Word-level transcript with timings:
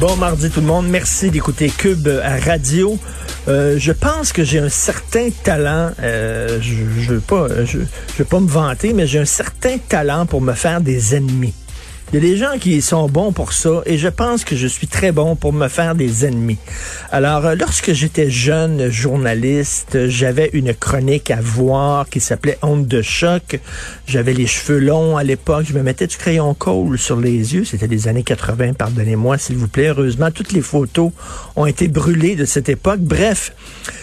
Bon 0.00 0.16
mardi 0.16 0.50
tout 0.50 0.60
le 0.60 0.66
monde, 0.66 0.88
merci 0.88 1.30
d'écouter 1.30 1.70
Cube 1.70 2.08
à 2.22 2.36
radio. 2.38 2.98
Euh, 3.48 3.76
je 3.78 3.92
pense 3.92 4.32
que 4.32 4.42
j'ai 4.42 4.58
un 4.58 4.68
certain 4.68 5.28
talent, 5.44 5.92
euh, 6.02 6.58
je 6.60 6.74
ne 6.74 7.14
veux, 7.14 7.20
pas, 7.20 7.46
je, 7.64 7.78
je 7.78 8.18
veux 8.18 8.24
pas 8.24 8.40
me 8.40 8.48
vanter, 8.48 8.92
mais 8.92 9.06
j'ai 9.06 9.20
un 9.20 9.24
certain 9.24 9.78
talent 9.78 10.26
pour 10.26 10.40
me 10.40 10.52
faire 10.52 10.80
des 10.80 11.14
ennemis. 11.14 11.54
Il 12.14 12.22
y 12.22 12.26
a 12.28 12.30
des 12.30 12.36
gens 12.36 12.58
qui 12.60 12.80
sont 12.80 13.08
bons 13.08 13.32
pour 13.32 13.52
ça 13.52 13.82
et 13.86 13.98
je 13.98 14.06
pense 14.06 14.44
que 14.44 14.54
je 14.54 14.68
suis 14.68 14.86
très 14.86 15.10
bon 15.10 15.34
pour 15.34 15.52
me 15.52 15.66
faire 15.66 15.96
des 15.96 16.24
ennemis. 16.24 16.58
Alors, 17.10 17.44
euh, 17.44 17.54
lorsque 17.56 17.92
j'étais 17.92 18.30
jeune 18.30 18.88
journaliste, 18.88 20.06
j'avais 20.06 20.48
une 20.52 20.74
chronique 20.74 21.32
à 21.32 21.40
voir 21.40 22.08
qui 22.08 22.20
s'appelait 22.20 22.56
Honte 22.62 22.86
de 22.86 23.02
choc. 23.02 23.58
J'avais 24.06 24.32
les 24.32 24.46
cheveux 24.46 24.78
longs 24.78 25.16
à 25.16 25.24
l'époque. 25.24 25.66
Je 25.68 25.72
me 25.74 25.82
mettais 25.82 26.06
du 26.06 26.16
crayon 26.16 26.54
colle 26.54 26.98
sur 26.98 27.18
les 27.18 27.52
yeux. 27.56 27.64
C'était 27.64 27.88
des 27.88 28.06
années 28.06 28.22
80, 28.22 28.74
pardonnez-moi 28.74 29.36
s'il 29.36 29.56
vous 29.56 29.66
plaît. 29.66 29.88
Heureusement, 29.88 30.30
toutes 30.30 30.52
les 30.52 30.62
photos 30.62 31.10
ont 31.56 31.66
été 31.66 31.88
brûlées 31.88 32.36
de 32.36 32.44
cette 32.44 32.68
époque. 32.68 33.00
Bref, 33.00 33.52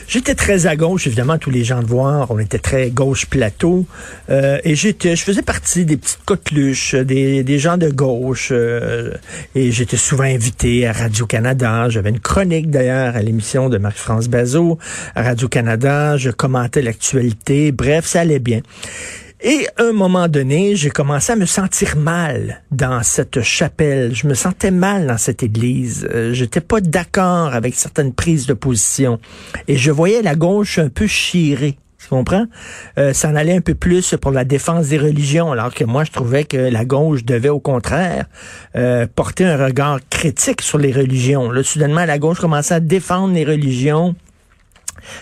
j'étais 0.09 0.36
très 0.36 0.68
à 0.68 0.75
gauche, 0.75 1.08
évidemment, 1.08 1.38
tous 1.38 1.50
les 1.50 1.64
gens 1.64 1.81
de 1.81 1.88
voir. 1.88 2.30
On 2.30 2.40
était 2.40 2.59
très 2.59 2.90
gauche 2.90 3.25
plateau. 3.28 3.86
Euh, 4.30 4.59
et 4.66 4.75
j'étais, 4.75 5.16
je 5.16 5.23
faisais 5.23 5.44
partie 5.44 5.86
des 5.86 5.96
petites 5.96 6.20
coqueluches, 6.25 6.96
des, 6.96 7.44
des 7.46 7.58
gens 7.58 7.78
de 7.78 7.90
gauche. 8.06 8.50
euh, 8.52 9.14
et 9.54 9.72
j'étais 9.72 9.98
souvent 9.98 10.24
invité 10.24 10.88
à 10.88 10.92
Radio-Canada. 10.92 11.88
J'avais 11.90 12.10
une 12.10 12.20
chronique 12.20 12.70
d'ailleurs 12.72 13.16
à 13.16 13.22
l'émission 13.22 13.70
de 13.70 13.78
Marc-France 13.78 14.28
Bazot 14.28 14.80
à 15.14 15.22
Radio-Canada. 15.22 16.18
Je 16.18 16.32
commentais 16.32 16.82
l'actualité. 16.82 17.72
Bref, 17.72 18.06
ça 18.08 18.22
allait 18.22 18.40
bien. 18.40 18.62
Et 19.44 19.68
à 19.78 19.84
un 19.84 19.92
moment 19.92 20.28
donné, 20.28 20.76
j'ai 20.76 20.90
commencé 20.90 21.32
à 21.32 21.36
me 21.36 21.46
sentir 21.46 21.96
mal 21.96 22.62
dans 22.72 23.02
cette 23.04 23.42
chapelle. 23.42 24.16
Je 24.16 24.28
me 24.28 24.34
sentais 24.36 24.72
mal 24.72 25.08
dans 25.08 25.18
cette 25.18 25.44
église. 25.44 26.08
Euh, 26.14 26.34
J'étais 26.34 26.62
pas 26.62 26.80
d'accord 26.82 27.54
avec 27.54 27.76
certaines 27.76 28.14
prises 28.14 28.46
de 28.48 28.54
position. 28.54 29.20
Et 29.68 29.78
je 29.78 29.92
voyais 29.92 30.22
la 30.24 30.36
gauche 30.36 30.80
un 30.80 30.90
peu 30.90 31.08
chirée. 31.08 31.78
Comprends? 32.12 32.45
Euh, 32.98 33.14
ça 33.14 33.30
en 33.30 33.38
allait 33.38 33.56
un 33.56 33.62
peu 33.62 33.73
plus 33.73 34.16
pour 34.20 34.31
la 34.31 34.44
défense 34.44 34.90
des 34.90 34.98
religions, 34.98 35.54
alors 35.54 35.73
que 35.73 35.86
moi, 35.86 36.04
je 36.04 36.12
trouvais 36.12 36.44
que 36.44 36.58
la 36.58 36.84
gauche 36.84 37.23
devait, 37.23 37.48
au 37.48 37.62
contraire, 37.62 38.26
euh, 38.76 39.08
porter 39.16 39.45
un 39.45 39.56
regard 39.56 40.00
critique 40.09 40.62
sur 40.62 40.78
les 40.78 40.92
religions. 40.92 41.50
Là, 41.52 41.64
soudainement, 41.64 42.03
la 42.03 42.20
gauche 42.20 42.42
commençait 42.42 42.73
à 42.73 42.80
défendre 42.81 43.34
les 43.34 43.45
religions. 43.45 44.14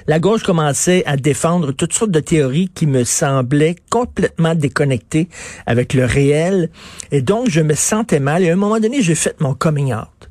La 0.08 0.18
gauche 0.18 0.42
commençait 0.42 1.06
à 1.06 1.16
défendre 1.16 1.74
toutes 1.74 1.94
sortes 1.94 2.10
de 2.10 2.22
théories 2.22 2.70
qui 2.70 2.88
me 2.88 3.04
semblaient 3.04 3.76
complètement 3.92 4.56
déconnectées 4.56 5.30
avec 5.68 5.94
le 5.94 6.06
réel. 6.06 6.72
Et 7.12 7.22
donc, 7.22 7.52
je 7.52 7.62
me 7.62 7.76
sentais 7.76 8.20
mal. 8.20 8.42
Et 8.42 8.50
à 8.50 8.54
un 8.54 8.56
moment 8.56 8.80
donné, 8.80 9.04
j'ai 9.04 9.14
fait 9.14 9.40
mon 9.40 9.54
coming 9.54 9.94
out. 9.94 10.29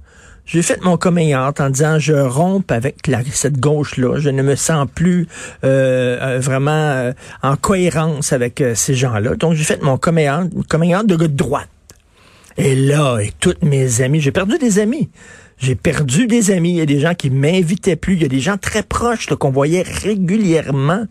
J'ai 0.49 0.63
fait 0.63 0.83
mon 0.83 0.97
coming 0.97 1.35
en 1.35 1.53
disant 1.69 1.99
je 1.99 2.15
romps 2.15 2.65
avec 2.71 3.07
la, 3.07 3.21
cette 3.31 3.61
gauche-là. 3.61 4.19
Je 4.19 4.31
ne 4.31 4.43
me 4.43 4.57
sens 4.57 4.87
plus 4.93 5.29
euh, 5.63 6.19
euh, 6.23 6.39
vraiment 6.41 6.71
euh, 6.71 7.13
en 7.43 7.57
cohérence 7.57 8.33
avec 8.33 8.63
euh, 8.63 8.75
ces 8.75 8.95
gens-là. 8.95 9.35
Donc 9.35 9.53
j'ai 9.53 9.65
fait 9.65 9.83
mon 9.83 9.99
coming 9.99 10.31
out, 10.31 10.51
coming 10.67 10.97
out 10.97 11.07
de 11.07 11.27
droite. 11.27 11.69
Et 12.57 12.75
là, 12.75 13.19
et 13.19 13.31
toutes 13.39 13.63
mes 13.63 14.01
amis, 14.01 14.21
j'ai 14.21 14.33
perdu 14.33 14.57
des 14.57 14.79
amis. 14.79 15.11
J'ai 15.59 15.75
perdu 15.75 16.27
des 16.27 16.51
amis. 16.51 16.71
Il 16.71 16.77
y 16.77 16.81
a 16.81 16.87
des 16.87 17.01
gens 17.01 17.15
qui 17.15 17.29
m'invitaient 17.29 17.97
plus. 17.97 18.15
Il 18.15 18.23
y 18.23 18.25
a 18.25 18.29
des 18.29 18.41
gens 18.41 18.57
très 18.57 18.83
proches 18.83 19.27
qu'on 19.27 19.51
voyait 19.51 19.83
régulièrement. 19.83 21.05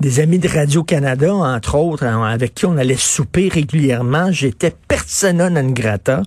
Des 0.00 0.20
amis 0.20 0.38
de 0.38 0.48
Radio-Canada, 0.48 1.32
entre 1.32 1.76
autres, 1.76 2.04
hein, 2.04 2.22
avec 2.22 2.54
qui 2.54 2.66
on 2.66 2.76
allait 2.76 2.96
souper 2.96 3.48
régulièrement. 3.48 4.30
J'étais 4.30 4.74
persona 4.88 5.48
non 5.48 5.70
grata. 5.70 6.22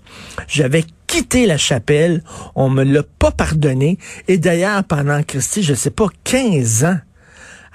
J'avais 0.47 0.85
quitté 1.07 1.45
la 1.45 1.57
chapelle. 1.57 2.23
On 2.55 2.69
me 2.69 2.83
l'a 2.83 3.03
pas 3.03 3.31
pardonné. 3.31 3.97
Et 4.27 4.37
d'ailleurs, 4.37 4.83
pendant, 4.83 5.23
Christy, 5.23 5.63
je 5.63 5.73
sais 5.73 5.89
pas, 5.89 6.07
15 6.23 6.83
ans, 6.83 6.99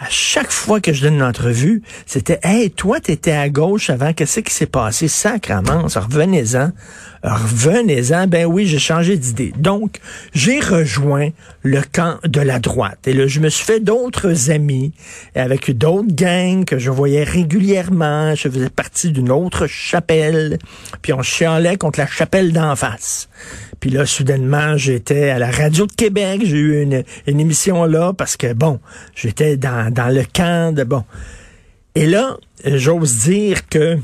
à 0.02 0.08
chaque 0.08 0.50
fois 0.50 0.80
que 0.80 0.92
je 0.92 1.02
donne 1.02 1.14
une 1.14 1.22
entrevue, 1.22 1.80
c'était 2.06 2.40
Hey, 2.42 2.72
toi, 2.72 2.98
t'étais 2.98 3.30
à 3.30 3.48
gauche 3.48 3.88
avant, 3.88 4.12
qu'est-ce 4.12 4.40
qui 4.40 4.52
s'est 4.52 4.66
passé? 4.66 5.06
Sacrement, 5.06 5.86
revenez-en. 5.86 6.72
Revenez-en. 7.22 8.26
Ben 8.26 8.46
oui, 8.46 8.66
j'ai 8.66 8.80
changé 8.80 9.16
d'idée. 9.16 9.52
Donc, 9.56 10.00
j'ai 10.34 10.58
rejoint 10.58 11.28
le 11.62 11.82
camp 11.82 12.18
de 12.24 12.40
la 12.40 12.58
droite. 12.58 13.06
Et 13.06 13.12
là, 13.12 13.28
je 13.28 13.38
me 13.38 13.48
suis 13.48 13.64
fait 13.64 13.78
d'autres 13.78 14.50
amis 14.50 14.92
avec 15.36 15.70
d'autres 15.70 16.12
gangs 16.12 16.64
que 16.64 16.78
je 16.78 16.90
voyais 16.90 17.22
régulièrement. 17.22 18.34
Je 18.34 18.48
faisais 18.48 18.70
partie 18.70 19.12
d'une 19.12 19.30
autre 19.30 19.68
chapelle. 19.68 20.58
Puis 21.00 21.12
on 21.12 21.22
chialait 21.22 21.76
contre 21.76 22.00
la 22.00 22.08
chapelle 22.08 22.52
d'en 22.52 22.74
face. 22.74 23.28
Puis 23.82 23.90
là, 23.90 24.06
soudainement, 24.06 24.76
j'étais 24.76 25.30
à 25.30 25.40
la 25.40 25.50
radio 25.50 25.88
de 25.88 25.92
Québec. 25.92 26.42
J'ai 26.44 26.56
eu 26.56 26.82
une, 26.82 27.02
émission 27.26 27.84
là 27.84 28.12
parce 28.12 28.36
que, 28.36 28.52
bon, 28.52 28.78
j'étais 29.16 29.56
dans, 29.56 29.92
dans 29.92 30.06
le 30.06 30.22
camp 30.22 30.72
de, 30.72 30.84
bon. 30.84 31.02
Et 31.96 32.06
là, 32.06 32.36
j'ose 32.64 33.16
dire 33.24 33.68
que 33.68 33.96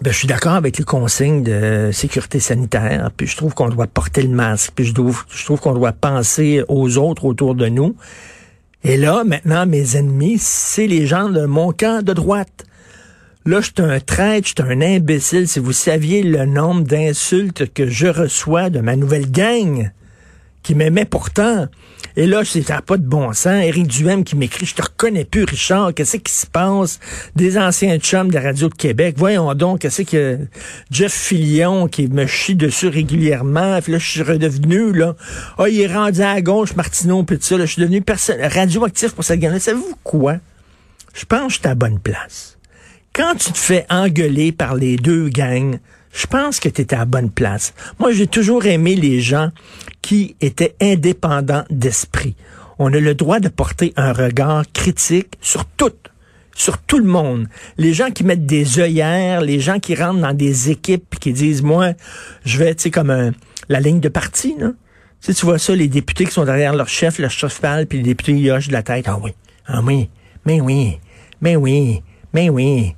ben, 0.00 0.10
je 0.10 0.16
suis 0.16 0.26
d'accord 0.26 0.54
avec 0.54 0.78
les 0.78 0.84
consignes 0.84 1.42
de 1.42 1.90
sécurité 1.92 2.40
sanitaire, 2.40 3.10
puis 3.14 3.26
je 3.26 3.36
trouve 3.36 3.52
qu'on 3.52 3.68
doit 3.68 3.86
porter 3.86 4.22
le 4.22 4.30
masque, 4.30 4.72
puis 4.74 4.86
je 4.86 4.94
trouve 4.94 5.60
qu'on 5.60 5.74
doit 5.74 5.92
penser 5.92 6.64
aux 6.68 6.96
autres 6.96 7.26
autour 7.26 7.54
de 7.54 7.68
nous. 7.68 7.94
Et 8.82 8.96
là, 8.96 9.24
maintenant, 9.24 9.66
mes 9.66 9.98
ennemis, 9.98 10.38
c'est 10.38 10.86
les 10.86 11.06
gens 11.06 11.28
de 11.28 11.44
mon 11.44 11.70
camp 11.70 12.02
de 12.02 12.14
droite. 12.14 12.64
Là, 13.46 13.60
je 13.60 13.66
suis 13.66 13.74
un 13.78 14.00
traître, 14.00 14.48
je 14.48 14.62
suis 14.62 14.72
un 14.72 14.80
imbécile. 14.80 15.46
Si 15.46 15.60
vous 15.60 15.72
saviez 15.72 16.24
le 16.24 16.46
nombre 16.46 16.82
d'insultes 16.82 17.72
que 17.72 17.88
je 17.88 18.08
reçois 18.08 18.70
de 18.70 18.80
ma 18.80 18.96
nouvelle 18.96 19.30
gang, 19.30 19.90
qui 20.64 20.74
m'aimait 20.74 21.04
pourtant. 21.04 21.68
Et 22.16 22.26
là, 22.26 22.42
c'est 22.44 22.66
pas 22.84 22.96
de 22.96 23.06
bon 23.06 23.32
sens. 23.32 23.62
Éric 23.62 23.86
Duhem 23.86 24.24
qui 24.24 24.34
m'écrit, 24.34 24.66
je 24.66 24.74
te 24.74 24.82
reconnais 24.82 25.24
plus, 25.24 25.44
Richard. 25.44 25.94
Qu'est-ce 25.94 26.16
qui 26.16 26.32
se 26.32 26.46
passe? 26.46 26.98
Des 27.36 27.56
anciens 27.56 27.98
chums 27.98 28.30
de 28.30 28.34
la 28.34 28.40
Radio 28.40 28.68
de 28.68 28.74
Québec. 28.74 29.14
Voyons 29.16 29.54
donc, 29.54 29.80
qu'est-ce 29.80 30.02
que 30.02 30.40
Jeff 30.90 31.12
Fillion 31.12 31.86
qui 31.86 32.08
me 32.08 32.26
chie 32.26 32.56
dessus 32.56 32.88
régulièrement. 32.88 33.80
Puis 33.80 33.92
là, 33.92 33.98
je 33.98 34.08
suis 34.08 34.22
redevenu, 34.22 34.92
là. 34.92 35.14
Ah, 35.56 35.68
il 35.68 35.80
est 35.80 35.86
rendu 35.86 36.20
à 36.20 36.40
gauche, 36.40 36.74
Martineau, 36.74 37.22
puis 37.22 37.38
tout 37.38 37.44
ça. 37.44 37.58
Là, 37.58 37.64
je 37.64 37.74
suis 37.74 37.82
devenu 37.82 38.02
personne 38.02 38.40
radioactif 38.40 39.12
pour 39.12 39.22
cette 39.22 39.38
gang-là. 39.38 39.60
Savez-vous 39.60 39.94
quoi? 40.02 40.38
Je 41.14 41.24
pense 41.26 41.46
que 41.46 41.52
je 41.52 41.58
suis 41.60 41.68
à 41.68 41.76
bonne 41.76 42.00
place. 42.00 42.55
Quand 43.16 43.34
tu 43.34 43.50
te 43.50 43.56
fais 43.56 43.86
engueuler 43.88 44.52
par 44.52 44.74
les 44.74 44.96
deux 44.96 45.30
gangs, 45.30 45.78
je 46.12 46.26
pense 46.26 46.60
que 46.60 46.68
tu 46.68 46.82
étais 46.82 46.96
à 46.96 46.98
la 46.98 47.04
bonne 47.06 47.30
place. 47.30 47.72
Moi, 47.98 48.12
j'ai 48.12 48.26
toujours 48.26 48.66
aimé 48.66 48.94
les 48.94 49.22
gens 49.22 49.52
qui 50.02 50.36
étaient 50.42 50.74
indépendants 50.82 51.64
d'esprit. 51.70 52.36
On 52.78 52.92
a 52.92 53.00
le 53.00 53.14
droit 53.14 53.40
de 53.40 53.48
porter 53.48 53.94
un 53.96 54.12
regard 54.12 54.64
critique 54.70 55.38
sur 55.40 55.64
tout, 55.64 55.94
sur 56.54 56.76
tout 56.76 56.98
le 56.98 57.06
monde. 57.06 57.48
Les 57.78 57.94
gens 57.94 58.10
qui 58.10 58.22
mettent 58.22 58.44
des 58.44 58.80
œillères, 58.80 59.40
les 59.40 59.60
gens 59.60 59.78
qui 59.78 59.94
rentrent 59.94 60.20
dans 60.20 60.34
des 60.34 60.70
équipes 60.70 61.18
qui 61.18 61.32
disent, 61.32 61.62
moi, 61.62 61.94
je 62.44 62.58
vais, 62.58 62.74
tu 62.74 62.82
sais, 62.82 62.90
comme 62.90 63.08
un, 63.08 63.32
la 63.70 63.80
ligne 63.80 64.00
de 64.00 64.10
parti, 64.10 64.56
là. 64.58 64.72
Tu, 65.22 65.32
tu 65.32 65.46
vois 65.46 65.58
ça, 65.58 65.74
les 65.74 65.88
députés 65.88 66.26
qui 66.26 66.32
sont 66.32 66.44
derrière 66.44 66.74
leur 66.74 66.88
chef, 66.88 67.18
leur 67.18 67.30
chef 67.30 67.62
parle, 67.62 67.86
puis 67.86 67.96
les 67.96 68.04
députés 68.04 68.32
ils 68.32 68.50
hochent 68.50 68.68
de 68.68 68.74
la 68.74 68.82
tête. 68.82 69.06
Ah 69.08 69.18
oui, 69.18 69.32
ah 69.66 69.80
oui, 69.82 70.10
mais 70.44 70.60
oui, 70.60 70.98
mais 71.40 71.56
oui, 71.56 72.02
mais 72.34 72.50
oui. 72.50 72.94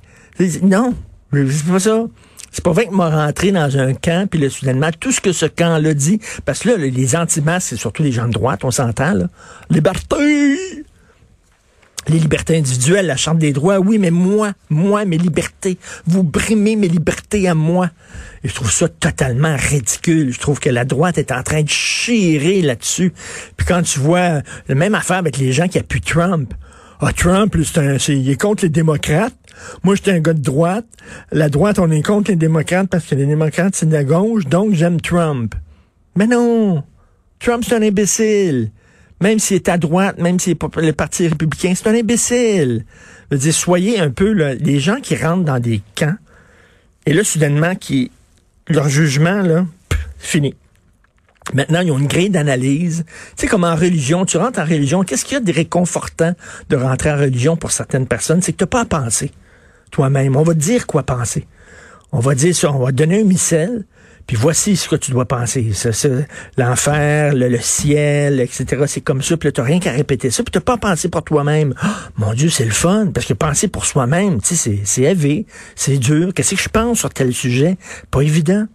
Non, 0.61 0.93
c'est 1.33 1.65
pas 1.65 1.79
ça. 1.79 2.05
C'est 2.51 2.63
pas 2.63 2.71
vrai 2.71 2.87
que 2.87 2.93
m'a 2.95 3.09
rentré 3.25 3.51
dans 3.51 3.77
un 3.77 3.93
camp, 3.93 4.27
puis 4.27 4.39
là, 4.39 4.49
soudainement, 4.49 4.89
tout 4.99 5.11
ce 5.11 5.21
que 5.21 5.31
ce 5.31 5.45
camp-là 5.45 5.93
dit, 5.93 6.19
parce 6.45 6.59
que 6.59 6.69
là, 6.69 6.77
les 6.77 7.15
anti-masques, 7.15 7.67
c'est 7.69 7.75
surtout 7.77 8.01
les 8.01 8.11
gens 8.11 8.27
de 8.27 8.33
droite, 8.33 8.61
on 8.63 8.71
s'entend, 8.71 9.13
là. 9.13 9.27
Liberté! 9.69 10.85
Les 12.07 12.17
libertés 12.17 12.57
individuelles, 12.57 13.05
la 13.05 13.17
Charte 13.17 13.37
des 13.37 13.53
droits, 13.53 13.77
oui, 13.77 13.99
mais 13.99 14.09
moi, 14.09 14.53
moi, 14.69 15.05
mes 15.05 15.17
libertés, 15.19 15.77
vous 16.07 16.23
brimez 16.23 16.75
mes 16.75 16.87
libertés 16.87 17.47
à 17.47 17.53
moi. 17.53 17.91
Et 18.43 18.47
je 18.47 18.55
trouve 18.55 18.71
ça 18.71 18.87
totalement 18.87 19.55
ridicule. 19.55 20.33
Je 20.33 20.39
trouve 20.39 20.59
que 20.59 20.69
la 20.69 20.85
droite 20.85 21.19
est 21.19 21.31
en 21.31 21.43
train 21.43 21.61
de 21.61 21.69
chirer 21.69 22.63
là-dessus. 22.63 23.13
Puis 23.57 23.67
quand 23.67 23.83
tu 23.83 23.99
vois 23.99 24.41
la 24.67 24.75
même 24.75 24.95
affaire 24.95 25.17
avec 25.17 25.37
les 25.37 25.51
gens 25.51 25.67
qui 25.67 25.77
appuient 25.77 26.01
Trump, 26.01 26.51
ah, 27.01 27.13
Trump, 27.13 27.55
c'est- 27.63 28.17
il 28.17 28.29
est 28.29 28.41
contre 28.41 28.63
les 28.63 28.69
démocrates. 28.69 29.35
Moi, 29.83 29.95
j'étais 29.95 30.11
un 30.11 30.19
gars 30.19 30.33
de 30.33 30.41
droite. 30.41 30.85
La 31.31 31.49
droite, 31.49 31.79
on 31.79 31.89
est 31.91 32.01
contre 32.01 32.31
les 32.31 32.37
démocrates 32.37 32.89
parce 32.89 33.05
que 33.05 33.15
les 33.15 33.25
démocrates, 33.25 33.75
c'est 33.75 33.87
de 33.87 33.93
la 33.93 34.03
gauche, 34.03 34.45
donc 34.45 34.73
j'aime 34.73 34.99
Trump. 35.01 35.55
Mais 36.15 36.27
non! 36.27 36.83
Trump, 37.39 37.63
c'est 37.65 37.75
un 37.75 37.81
imbécile. 37.81 38.71
même 39.21 39.39
s'il 39.39 39.55
est 39.55 39.69
à 39.69 39.77
droite, 39.77 40.17
même 40.17 40.39
s'il 40.39 40.53
est 40.53 40.75
le 40.77 40.93
Parti 40.93 41.27
républicain, 41.27 41.73
c'est 41.75 41.87
un 41.87 41.95
imbécile. 41.95 42.85
Je 43.29 43.35
veux 43.35 43.41
dire, 43.41 43.53
soyez 43.53 43.99
un 43.99 44.09
peu 44.09 44.31
les 44.31 44.79
gens 44.79 44.99
qui 45.01 45.15
rentrent 45.15 45.45
dans 45.45 45.59
des 45.59 45.81
camps, 45.95 46.15
et 47.05 47.13
là, 47.13 47.23
soudainement, 47.23 47.75
qui 47.75 48.11
leur 48.67 48.87
jugement, 48.87 49.41
là, 49.41 49.65
fini. 50.19 50.55
Maintenant, 51.53 51.81
ils 51.81 51.91
ont 51.91 51.97
une 51.97 52.07
grille 52.07 52.29
d'analyse. 52.29 53.05
Tu 53.07 53.41
sais, 53.41 53.47
comme 53.47 53.63
en 53.63 53.75
religion, 53.75 54.25
tu 54.25 54.37
rentres 54.37 54.59
en 54.59 54.65
religion, 54.65 55.03
qu'est-ce 55.03 55.25
qu'il 55.25 55.33
y 55.33 55.37
a 55.37 55.39
de 55.39 55.51
réconfortant 55.51 56.33
de 56.69 56.75
rentrer 56.75 57.11
en 57.11 57.17
religion 57.17 57.57
pour 57.57 57.71
certaines 57.71 58.05
personnes? 58.05 58.41
C'est 58.41 58.51
que 58.51 58.57
tu 58.57 58.63
n'as 58.63 58.67
pas 58.67 58.81
à 58.81 58.85
penser 58.85 59.31
toi-même. 59.91 60.35
On 60.35 60.43
va 60.43 60.53
te 60.53 60.59
dire 60.59 60.87
quoi 60.87 61.03
penser. 61.03 61.47
On 62.11 62.19
va 62.19 62.35
dire 62.35 62.55
ça, 62.55 62.71
on 62.71 62.79
va 62.79 62.87
te 62.87 62.97
donner 62.97 63.21
un 63.21 63.23
missel, 63.23 63.85
puis 64.25 64.35
voici 64.35 64.75
ce 64.75 64.89
que 64.89 64.95
tu 64.95 65.11
dois 65.11 65.25
penser. 65.25 65.71
L'enfer, 66.57 67.33
le, 67.33 67.59
ciel, 67.59 68.39
etc. 68.39 68.83
C'est 68.87 69.01
comme 69.01 69.21
ça, 69.21 69.37
puis 69.37 69.51
tu 69.51 69.61
n'as 69.61 69.67
rien 69.67 69.79
qu'à 69.79 69.91
répéter 69.91 70.29
ça, 70.31 70.43
puis 70.43 70.51
tu 70.51 70.57
n'as 70.57 70.63
pas 70.63 70.73
à 70.73 70.77
penser 70.77 71.09
pour 71.09 71.23
toi-même. 71.23 71.73
Oh, 71.83 71.87
mon 72.17 72.33
Dieu, 72.33 72.49
c'est 72.49 72.65
le 72.65 72.71
fun, 72.71 73.07
parce 73.13 73.25
que 73.25 73.33
penser 73.33 73.67
pour 73.67 73.85
soi-même, 73.85 74.41
tu 74.41 74.55
sais, 74.55 74.81
c'est 74.83 75.01
élevé, 75.01 75.45
c'est 75.75 75.97
dur. 75.97 76.31
Qu'est-ce 76.33 76.55
que 76.55 76.61
je 76.61 76.69
pense 76.69 76.99
sur 76.99 77.09
tel 77.09 77.33
sujet? 77.33 77.77
Pas 78.11 78.21
évident. 78.21 78.67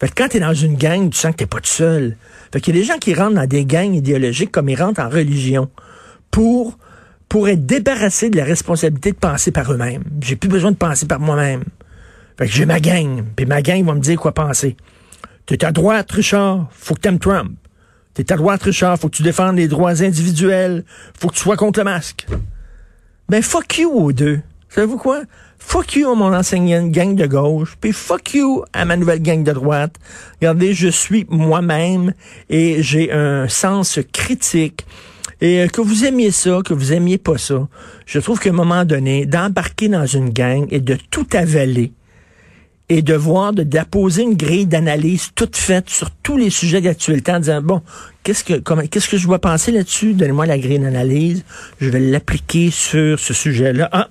Fait 0.00 0.08
que 0.08 0.14
quand 0.16 0.28
tu 0.28 0.38
es 0.38 0.40
dans 0.40 0.54
une 0.54 0.76
gang, 0.76 1.10
tu 1.10 1.18
sens 1.18 1.32
que 1.32 1.36
t'es 1.38 1.46
pas 1.46 1.60
tout 1.60 1.66
seul. 1.66 2.16
Fait 2.52 2.60
qu'il 2.60 2.74
y 2.74 2.78
a 2.78 2.80
des 2.80 2.86
gens 2.86 2.98
qui 2.98 3.14
rentrent 3.14 3.34
dans 3.34 3.46
des 3.46 3.66
gangs 3.66 3.94
idéologiques 3.94 4.50
comme 4.50 4.68
ils 4.70 4.82
rentrent 4.82 5.00
en 5.00 5.10
religion 5.10 5.68
pour, 6.30 6.78
pour 7.30 7.48
être 7.48 7.64
débarrassés 7.64 8.28
de 8.28 8.36
la 8.36 8.44
responsabilité 8.44 9.12
de 9.12 9.16
penser 9.16 9.52
par 9.52 9.72
eux-mêmes. 9.72 10.02
J'ai 10.20 10.34
plus 10.34 10.48
besoin 10.48 10.72
de 10.72 10.76
penser 10.76 11.06
par 11.06 11.20
moi-même. 11.20 11.62
Fait 12.36 12.46
que 12.46 12.52
j'ai 12.52 12.66
ma 12.66 12.80
gang, 12.80 13.22
puis 13.36 13.46
ma 13.46 13.62
gang 13.62 13.84
va 13.84 13.94
me 13.94 14.00
dire 14.00 14.18
quoi 14.18 14.32
penser. 14.32 14.76
T'es 15.46 15.64
à 15.64 15.70
droite, 15.70 16.10
Richard, 16.10 16.68
faut 16.72 16.94
que 16.94 17.00
t'aimes 17.00 17.20
Trump. 17.20 17.52
T'es 18.14 18.32
à 18.32 18.36
droite, 18.36 18.64
Richard, 18.64 18.98
faut 18.98 19.08
que 19.08 19.16
tu 19.16 19.22
défendes 19.22 19.56
les 19.56 19.68
droits 19.68 20.02
individuels, 20.02 20.84
faut 21.18 21.28
que 21.28 21.34
tu 21.34 21.40
sois 21.40 21.56
contre 21.56 21.78
le 21.78 21.84
masque. 21.84 22.26
Ben 23.28 23.42
fuck 23.42 23.78
you 23.78 23.88
aux 23.88 24.12
deux. 24.12 24.40
Savez-vous 24.68 24.98
quoi? 24.98 25.22
Fuck 25.60 25.94
you 25.94 26.10
à 26.10 26.16
mon 26.16 26.34
ancienne 26.34 26.90
gang 26.90 27.14
de 27.14 27.26
gauche, 27.26 27.76
puis 27.80 27.92
fuck 27.92 28.34
you 28.34 28.64
à 28.72 28.84
ma 28.84 28.96
nouvelle 28.96 29.22
gang 29.22 29.44
de 29.44 29.52
droite. 29.52 29.94
Regardez, 30.40 30.74
je 30.74 30.88
suis 30.88 31.26
moi-même 31.28 32.12
et 32.48 32.82
j'ai 32.82 33.12
un 33.12 33.46
sens 33.46 34.00
critique. 34.12 34.84
Et 35.40 35.66
que 35.72 35.80
vous 35.80 36.04
aimiez 36.04 36.30
ça, 36.30 36.60
que 36.64 36.74
vous 36.74 36.92
aimiez 36.92 37.18
pas 37.18 37.38
ça, 37.38 37.66
je 38.06 38.18
trouve 38.18 38.38
qu'à 38.38 38.50
un 38.50 38.54
moment 38.54 38.84
donné, 38.84 39.24
d'embarquer 39.26 39.88
dans 39.88 40.06
une 40.06 40.30
gang 40.30 40.66
et 40.70 40.80
de 40.80 40.98
tout 41.10 41.26
avaler, 41.32 41.92
et 42.90 43.02
de 43.02 43.14
voir, 43.14 43.52
de 43.52 43.62
d'apposer 43.62 44.22
une 44.22 44.36
grille 44.36 44.66
d'analyse 44.66 45.30
toute 45.34 45.56
faite 45.56 45.88
sur 45.88 46.10
tous 46.10 46.36
les 46.36 46.50
sujets 46.50 46.80
d'actualité 46.80 47.32
en 47.32 47.38
disant, 47.38 47.62
bon, 47.62 47.82
qu'est-ce 48.24 48.42
que, 48.42 48.54
qu'est-ce 48.86 49.08
que 49.08 49.16
je 49.16 49.26
dois 49.26 49.38
penser 49.38 49.70
là-dessus? 49.70 50.12
Donnez-moi 50.12 50.44
la 50.44 50.58
grille 50.58 50.80
d'analyse. 50.80 51.44
Je 51.80 51.88
vais 51.88 52.00
l'appliquer 52.00 52.70
sur 52.72 53.18
ce 53.18 53.32
sujet-là. 53.32 53.88
Ah, 53.92 54.08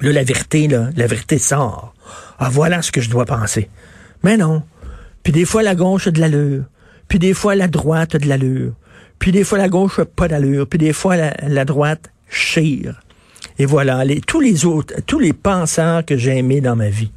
Là, 0.00 0.12
la 0.12 0.22
vérité, 0.22 0.68
là, 0.68 0.90
la 0.96 1.06
vérité 1.06 1.38
sort. 1.38 1.94
Ah, 2.38 2.48
voilà 2.50 2.82
ce 2.82 2.92
que 2.92 3.00
je 3.00 3.10
dois 3.10 3.24
penser. 3.24 3.68
Mais 4.22 4.36
non. 4.36 4.62
Puis 5.22 5.32
des 5.32 5.44
fois, 5.44 5.62
la 5.62 5.74
gauche 5.74 6.06
a 6.06 6.10
de 6.10 6.20
l'allure. 6.20 6.64
Puis 7.08 7.18
des 7.18 7.34
fois, 7.34 7.54
la 7.56 7.66
droite 7.68 8.14
a 8.14 8.18
de 8.18 8.26
l'allure. 8.28 8.74
Puis 9.18 9.32
des 9.32 9.44
fois, 9.44 9.58
la 9.58 9.68
gauche 9.68 9.98
a 9.98 10.04
pas 10.04 10.28
d'allure. 10.28 10.66
Puis 10.66 10.78
des 10.78 10.92
fois, 10.92 11.16
la, 11.16 11.34
la 11.46 11.64
droite 11.64 12.10
chire. 12.28 13.00
Et 13.58 13.66
voilà, 13.66 14.04
les, 14.04 14.20
tous 14.20 14.40
les 14.40 14.64
autres, 14.64 14.94
tous 15.06 15.18
les 15.18 15.32
penseurs 15.32 16.04
que 16.04 16.16
j'ai 16.16 16.38
aimés 16.38 16.60
dans 16.60 16.76
ma 16.76 16.90
vie. 16.90 17.10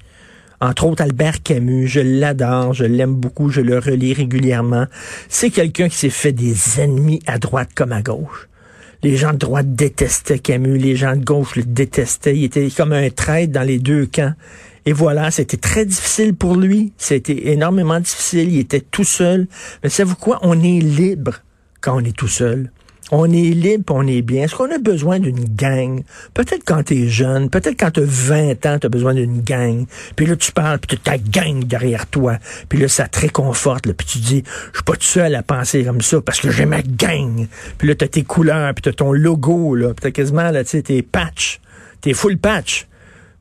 Entre 0.60 0.86
autres, 0.86 1.02
Albert 1.02 1.42
Camus, 1.42 1.88
je 1.88 2.02
l'adore, 2.02 2.74
je 2.74 2.86
l'aime 2.86 3.16
beaucoup, 3.16 3.50
je 3.50 3.62
le 3.62 3.80
relis 3.80 4.14
régulièrement. 4.14 4.86
C'est 5.28 5.50
quelqu'un 5.50 5.90
qui 5.90 5.96
s'est 5.96 6.10
fait 6.10 6.32
des 6.32 6.80
ennemis 6.80 7.20
à 7.26 7.40
droite 7.40 7.70
comme 7.76 7.92
à 7.92 8.02
gauche. 8.02 8.48
Les 9.04 9.18
gens 9.18 9.34
de 9.34 9.38
droite 9.38 9.74
détestaient 9.74 10.38
Camus, 10.38 10.78
les 10.78 10.96
gens 10.96 11.16
de 11.16 11.24
gauche 11.24 11.56
le 11.56 11.64
détestaient. 11.64 12.38
Il 12.38 12.44
était 12.44 12.70
comme 12.70 12.94
un 12.94 13.10
traître 13.10 13.52
dans 13.52 13.64
les 13.64 13.80
deux 13.80 14.06
camps. 14.06 14.34
Et 14.86 14.94
voilà, 14.94 15.32
c'était 15.32 15.58
très 15.58 15.86
difficile 15.86 16.36
pour 16.36 16.56
lui. 16.56 16.94
C'était 16.98 17.52
énormément 17.52 18.00
difficile. 18.00 18.52
Il 18.52 18.60
était 18.60 18.82
tout 18.82 19.04
seul. 19.04 19.48
Mais 19.84 19.90
savez-vous 19.90 20.16
quoi? 20.16 20.40
On 20.44 20.62
est 20.62 20.80
libre 20.80 21.42
quand 21.82 21.98
on 21.98 22.06
est 22.06 22.16
tout 22.16 22.28
seul. 22.28 22.72
On 23.14 23.26
est 23.26 23.50
libre, 23.50 23.94
on 23.94 24.08
est 24.08 24.22
bien. 24.22 24.44
Est-ce 24.44 24.56
qu'on 24.56 24.72
a 24.72 24.78
besoin 24.78 25.20
d'une 25.20 25.44
gang? 25.44 26.02
Peut-être 26.34 26.64
quand 26.66 26.84
tu 26.84 27.04
es 27.04 27.08
jeune, 27.10 27.50
peut-être 27.50 27.78
quand 27.78 27.92
tu 27.92 28.00
as 28.00 28.06
20 28.06 28.66
ans, 28.68 28.80
tu 28.80 28.86
as 28.86 28.90
besoin 28.90 29.14
d'une 29.14 29.42
gang. 29.42 29.86
Puis 30.16 30.26
là, 30.26 30.38
tu 30.38 30.54
parles, 30.54 30.80
puis 30.80 30.96
tu 30.96 31.04
ta 31.04 31.18
gang 31.18 31.62
derrière 31.66 32.08
toi. 32.08 32.38
Puis 32.70 32.80
là, 32.80 32.88
ça 32.88 33.10
te 33.10 33.20
réconforte. 33.20 33.86
Là, 33.86 33.94
puis 33.94 34.08
tu 34.08 34.20
dis, 34.20 34.44
je 34.72 34.78
suis 34.78 34.84
pas 34.86 34.94
tout 34.94 35.02
seul 35.02 35.36
à 35.36 35.44
penser 35.44 35.84
comme 35.84 36.00
ça 36.00 36.22
parce 36.22 36.40
que 36.40 36.52
j'ai 36.52 36.66
ma 36.66 36.82
gang. 36.82 37.48
Puis 37.78 37.88
là, 37.90 37.96
tu 37.96 38.06
as 38.06 38.08
tes 38.08 38.24
couleurs, 38.24 38.74
puis 38.74 38.84
tu 38.84 38.90
as 38.90 38.94
ton 38.94 39.12
logo. 39.12 39.76
Là, 39.76 39.94
puis 39.94 40.06
tu 40.06 40.12
quasiment 40.14 40.50
là, 40.50 40.64
tes 40.64 41.02
patchs. 41.02 41.60
T'es 42.00 42.14
full 42.14 42.38
patch. 42.38 42.88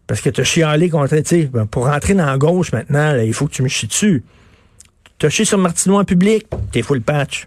Parce 0.09 0.21
que 0.21 0.31
tu 0.31 0.41
as 0.41 0.45
chialé 0.45 0.91
contre, 0.91 1.15
tu 1.19 1.23
sais, 1.25 1.45
ben, 1.45 1.67
pour 1.67 1.87
rentrer 1.87 2.15
dans 2.15 2.27
la 2.27 2.39
gauche 2.39 2.73
maintenant, 2.73 3.13
là, 3.13 3.23
il 3.23 3.33
faut 3.33 3.47
que 3.47 3.53
tu 3.53 3.63
me 3.63 3.69
chies 3.69 3.87
dessus. 3.87 4.25
Tu 5.19 5.27
as 5.27 5.31
chié 5.31 5.45
sur 5.45 5.59
Martinois 5.59 6.01
en 6.01 6.05
public, 6.05 6.49
t'es 6.73 6.83
full 6.83 7.03
patch 7.03 7.47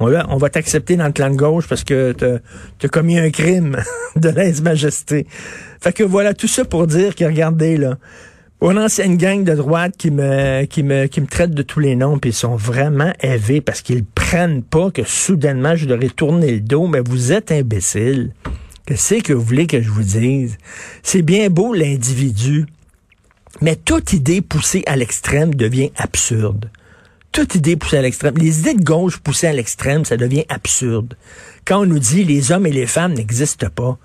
on 0.00 0.36
va, 0.36 0.50
t'accepter 0.50 0.96
dans 0.96 1.06
le 1.06 1.12
clan 1.12 1.30
de 1.30 1.36
gauche 1.36 1.68
parce 1.68 1.84
que 1.84 2.12
tu 2.12 2.86
as 2.86 2.88
commis 2.88 3.18
un 3.18 3.30
crime 3.30 3.76
de 4.16 4.28
lèse-majesté. 4.28 5.26
Fait 5.80 5.92
que 5.92 6.02
voilà, 6.02 6.34
tout 6.34 6.48
ça 6.48 6.64
pour 6.64 6.86
dire 6.86 7.14
que, 7.14 7.24
regardez, 7.24 7.76
là, 7.76 7.98
on 8.60 8.76
a 8.76 8.86
une 9.04 9.16
gang 9.16 9.42
de 9.42 9.54
droite 9.54 9.94
qui 9.96 10.10
me, 10.10 10.64
qui 10.66 10.82
me, 10.82 11.06
qui 11.06 11.20
me 11.20 11.26
traite 11.26 11.50
de 11.50 11.62
tous 11.62 11.80
les 11.80 11.96
noms, 11.96 12.18
puis 12.18 12.30
ils 12.30 12.34
sont 12.34 12.54
vraiment 12.54 13.12
élevés 13.20 13.60
parce 13.60 13.82
qu'ils 13.82 14.04
prennent 14.04 14.62
pas 14.62 14.90
que 14.90 15.02
soudainement 15.04 15.74
je 15.74 15.86
leur 15.86 15.98
ai 16.00 16.08
le 16.08 16.60
dos, 16.60 16.86
mais 16.86 17.00
vous 17.00 17.32
êtes 17.32 17.50
imbécile. 17.50 18.32
Qu'est-ce 18.86 19.22
que 19.22 19.32
vous 19.32 19.42
voulez 19.42 19.66
que 19.66 19.80
je 19.80 19.90
vous 19.90 20.02
dise? 20.02 20.58
C'est 21.02 21.22
bien 21.22 21.50
beau 21.50 21.72
l'individu, 21.74 22.66
mais 23.60 23.76
toute 23.76 24.12
idée 24.12 24.40
poussée 24.40 24.82
à 24.86 24.96
l'extrême 24.96 25.54
devient 25.54 25.90
absurde 25.96 26.70
toute 27.32 27.54
idée 27.54 27.76
poussée 27.76 27.96
à 27.96 28.02
l'extrême, 28.02 28.34
les 28.36 28.60
idées 28.60 28.74
de 28.74 28.84
gauche 28.84 29.18
poussées 29.18 29.46
à 29.46 29.52
l'extrême, 29.52 30.04
ça 30.04 30.16
devient 30.16 30.44
absurde. 30.48 31.16
Quand 31.64 31.80
on 31.80 31.86
nous 31.86 31.98
dit 31.98 32.24
les 32.24 32.52
hommes 32.52 32.66
et 32.66 32.72
les 32.72 32.86
femmes 32.86 33.14
n'existent 33.14 33.70
pas, 33.74 33.98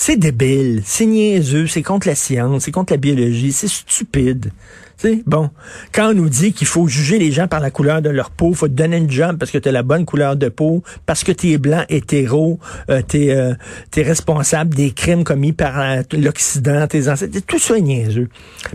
c'est 0.00 0.16
débile, 0.16 0.82
c'est 0.84 1.06
niaiseux, 1.06 1.66
c'est 1.66 1.82
contre 1.82 2.06
la 2.06 2.14
science, 2.14 2.62
c'est 2.62 2.70
contre 2.70 2.92
la 2.92 2.98
biologie, 2.98 3.50
c'est 3.50 3.66
stupide. 3.66 4.52
sais, 4.96 5.24
bon, 5.26 5.50
quand 5.92 6.10
on 6.10 6.14
nous 6.14 6.28
dit 6.28 6.52
qu'il 6.52 6.68
faut 6.68 6.86
juger 6.86 7.18
les 7.18 7.32
gens 7.32 7.48
par 7.48 7.58
la 7.58 7.72
couleur 7.72 8.00
de 8.00 8.08
leur 8.08 8.30
peau, 8.30 8.54
faut 8.54 8.68
te 8.68 8.74
donner 8.74 8.98
une 8.98 9.10
job 9.10 9.38
parce 9.38 9.50
que 9.50 9.58
tu 9.58 9.68
as 9.68 9.72
la 9.72 9.82
bonne 9.82 10.04
couleur 10.04 10.36
de 10.36 10.48
peau, 10.50 10.84
parce 11.04 11.24
que 11.24 11.32
tu 11.32 11.50
es 11.50 11.58
blanc, 11.58 11.82
hétéro, 11.88 12.60
euh, 12.90 13.02
tu 13.06 13.24
es, 13.24 13.30
euh, 13.34 13.54
responsable 13.96 14.72
des 14.72 14.92
crimes 14.92 15.24
commis 15.24 15.52
par 15.52 15.80
euh, 15.80 16.02
l'Occident, 16.12 16.86
tes 16.86 17.08
ancêtres, 17.08 17.36
tout 17.44 17.58
ça 17.58 17.76
est 17.76 17.82
niaiseux. 17.82 18.28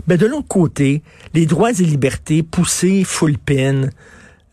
Mais 0.06 0.18
de 0.18 0.26
l'autre 0.26 0.48
côté, 0.48 1.02
les 1.32 1.46
droits 1.46 1.70
et 1.70 1.84
libertés 1.84 2.42
poussés 2.42 3.02
full 3.02 3.38
pin, 3.38 3.88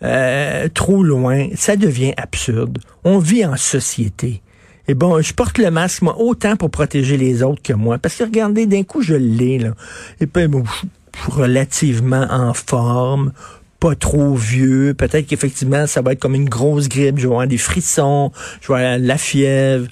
euh, 0.04 0.70
trop 0.74 1.04
loin, 1.04 1.50
ça 1.56 1.76
devient 1.76 2.14
absurde. 2.16 2.80
On 3.04 3.20
vit 3.20 3.46
en 3.46 3.58
société. 3.58 4.42
Et 4.88 4.94
bon, 4.94 5.22
je 5.22 5.34
porte 5.34 5.58
le 5.58 5.72
masque, 5.72 6.02
moi, 6.02 6.20
autant 6.20 6.56
pour 6.56 6.70
protéger 6.70 7.18
les 7.18 7.44
autres 7.44 7.62
que 7.62 7.74
moi. 7.74 7.98
Parce 7.98 8.16
que 8.16 8.24
regardez, 8.24 8.66
d'un 8.66 8.84
coup, 8.84 9.02
je 9.02 9.14
l'ai, 9.14 9.60
là. 9.60 9.74
Et 10.20 10.28
puis, 10.28 10.48
bon, 10.48 10.64
je 10.66 10.72
suis 10.72 11.32
relativement 11.32 12.28
en 12.30 12.54
forme, 12.54 13.32
pas 13.80 13.96
trop 13.96 14.36
vieux. 14.36 14.94
Peut-être 14.94 15.28
qu'effectivement, 15.28 15.88
ça 15.88 16.02
va 16.02 16.14
être 16.14 16.20
comme 16.20 16.36
une 16.36 16.50
grosse 16.50 16.90
grippe. 16.90 17.18
Je 17.18 17.28
vais 17.28 17.34
avoir 17.34 17.48
des 17.48 17.58
frissons, 17.58 18.32
je 18.62 18.72
vais 18.72 18.80
avoir 18.80 18.98
la 19.00 19.18
fièvre. 19.18 19.88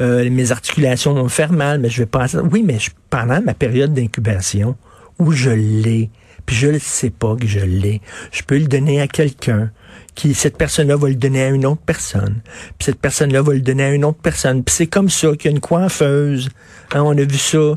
Euh, 0.00 0.28
mes 0.30 0.50
articulations 0.50 1.14
vont 1.14 1.24
me 1.24 1.28
faire 1.28 1.52
mal, 1.52 1.80
mais 1.80 1.88
je 1.88 2.02
vais 2.02 2.06
pas... 2.06 2.26
Oui, 2.50 2.64
mais 2.66 2.78
pendant 3.10 3.40
ma 3.40 3.54
période 3.54 3.94
d'incubation, 3.94 4.76
où 5.18 5.30
je 5.30 5.50
l'ai, 5.50 6.10
puis 6.46 6.56
je 6.56 6.66
ne 6.68 6.78
sais 6.78 7.10
pas 7.10 7.36
que 7.36 7.46
je 7.46 7.60
l'ai, 7.60 8.00
je 8.32 8.42
peux 8.42 8.58
le 8.58 8.66
donner 8.66 9.00
à 9.00 9.06
quelqu'un 9.06 9.70
qui 10.14 10.34
cette 10.34 10.56
personne-là 10.56 10.96
va 10.96 11.08
le 11.08 11.14
donner 11.14 11.44
à 11.44 11.48
une 11.48 11.66
autre 11.66 11.82
personne, 11.84 12.40
puis 12.78 12.86
cette 12.86 13.00
personne-là 13.00 13.42
va 13.42 13.54
le 13.54 13.60
donner 13.60 13.84
à 13.84 13.90
une 13.90 14.04
autre 14.04 14.20
personne. 14.22 14.62
Puis 14.62 14.74
c'est 14.74 14.86
comme 14.86 15.10
ça 15.10 15.32
qu'il 15.32 15.46
y 15.46 15.48
a 15.48 15.50
une 15.52 15.60
coiffeuse. 15.60 16.50
Hein, 16.92 17.02
on 17.04 17.16
a 17.16 17.22
vu 17.22 17.38
ça 17.38 17.76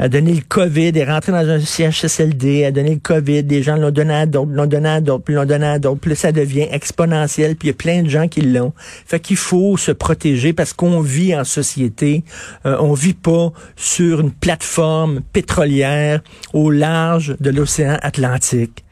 a 0.00 0.08
donné 0.08 0.32
le 0.32 0.40
COVID, 0.48 0.92
est 0.96 1.04
rentré 1.04 1.32
dans 1.32 1.48
un 1.48 1.60
CHSLD, 1.60 2.64
a 2.64 2.70
donné 2.70 2.94
le 2.94 3.00
COVID, 3.00 3.42
des 3.42 3.62
gens 3.62 3.76
l'ont 3.76 3.90
donné 3.90 4.14
à 4.14 4.26
d'autres, 4.26 4.50
l'ont 4.50 4.66
donné 4.66 4.88
à 4.88 5.00
d'autres, 5.00 5.24
puis 5.24 5.34
l'ont 5.34 5.44
donné 5.44 5.66
à 5.66 5.78
d'autres, 5.78 6.00
puis 6.00 6.16
ça 6.16 6.32
devient 6.32 6.68
exponentiel, 6.70 7.54
puis 7.56 7.68
il 7.68 7.70
y 7.72 7.74
a 7.74 7.76
plein 7.76 8.02
de 8.02 8.08
gens 8.08 8.26
qui 8.26 8.40
l'ont. 8.40 8.72
Fait 8.78 9.20
qu'il 9.20 9.36
faut 9.36 9.76
se 9.76 9.92
protéger 9.92 10.54
parce 10.54 10.72
qu'on 10.72 11.00
vit 11.00 11.34
en 11.34 11.44
société, 11.44 12.24
euh, 12.64 12.76
on 12.80 12.94
vit 12.94 13.14
pas 13.14 13.52
sur 13.76 14.20
une 14.20 14.32
plateforme 14.32 15.20
pétrolière 15.32 16.22
au 16.54 16.70
large 16.70 17.36
de 17.38 17.50
l'océan 17.50 17.98
Atlantique 18.00 18.84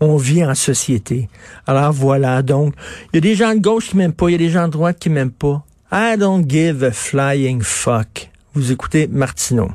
on 0.00 0.16
vit 0.16 0.44
en 0.44 0.54
société. 0.54 1.28
Alors 1.66 1.92
voilà, 1.92 2.42
donc, 2.42 2.74
il 3.12 3.16
y 3.16 3.18
a 3.18 3.20
des 3.20 3.34
gens 3.34 3.54
de 3.54 3.60
gauche 3.60 3.90
qui 3.90 3.96
m'aiment 3.96 4.12
pas, 4.12 4.28
il 4.28 4.32
y 4.32 4.34
a 4.34 4.38
des 4.38 4.50
gens 4.50 4.66
de 4.66 4.72
droite 4.72 4.98
qui 4.98 5.10
m'aiment 5.10 5.30
pas. 5.30 5.64
I 5.92 6.16
don't 6.18 6.44
give 6.48 6.82
a 6.84 6.92
flying 6.92 7.62
fuck. 7.62 8.30
Vous 8.54 8.72
écoutez 8.72 9.06
Martineau. 9.06 9.70